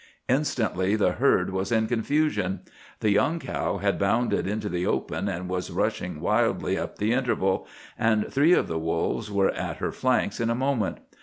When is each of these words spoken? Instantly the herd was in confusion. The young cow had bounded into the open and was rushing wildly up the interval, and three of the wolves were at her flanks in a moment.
Instantly 0.27 0.95
the 0.95 1.11
herd 1.11 1.51
was 1.51 1.71
in 1.71 1.85
confusion. 1.85 2.61
The 3.01 3.11
young 3.11 3.37
cow 3.37 3.77
had 3.77 3.99
bounded 3.99 4.47
into 4.47 4.67
the 4.67 4.83
open 4.83 5.29
and 5.29 5.47
was 5.47 5.69
rushing 5.69 6.19
wildly 6.19 6.75
up 6.75 6.97
the 6.97 7.13
interval, 7.13 7.67
and 7.99 8.33
three 8.33 8.53
of 8.53 8.67
the 8.67 8.79
wolves 8.79 9.29
were 9.29 9.51
at 9.51 9.77
her 9.77 9.91
flanks 9.91 10.39
in 10.39 10.49
a 10.49 10.55
moment. 10.55 10.97